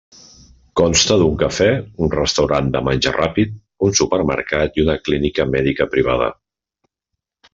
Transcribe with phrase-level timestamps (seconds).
[0.79, 1.67] Consta d'un cafè,
[2.05, 3.53] un restaurant de menjar ràpid,
[3.89, 6.33] un supermercat i una clínica mèdica privada.